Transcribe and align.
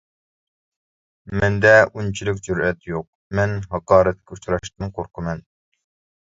مەندە 1.43 1.73
ئۇنچىلىك 1.87 2.39
جۈرئەت 2.47 2.87
يوق، 2.93 3.05
مەن 3.41 3.55
ھاقارەتكە 3.75 4.39
ئۇچراشتىن 4.39 4.97
قورقىمەن. 4.97 5.47